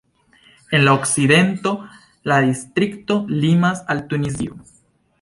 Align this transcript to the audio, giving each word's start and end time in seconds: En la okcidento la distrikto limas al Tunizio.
En 0.77 0.81
la 0.87 0.95
okcidento 0.99 1.75
la 2.33 2.41
distrikto 2.49 3.23
limas 3.45 3.83
al 3.97 4.07
Tunizio. 4.13 4.57